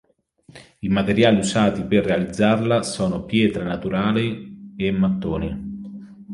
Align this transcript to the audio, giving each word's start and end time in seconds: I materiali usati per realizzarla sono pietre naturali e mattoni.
I 0.79 0.87
materiali 0.89 1.37
usati 1.37 1.83
per 1.83 2.03
realizzarla 2.05 2.81
sono 2.81 3.23
pietre 3.23 3.63
naturali 3.63 4.73
e 4.75 4.89
mattoni. 4.89 6.27